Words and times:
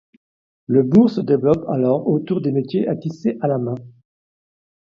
Le 0.65 0.81
bourg 0.81 1.11
se 1.11 1.21
développe 1.21 1.63
alors 1.69 2.07
autour 2.07 2.41
des 2.41 2.51
métiers 2.51 2.87
à 2.87 2.95
tisser 2.95 3.37
à 3.39 3.47
la 3.47 3.59
main. 3.59 3.75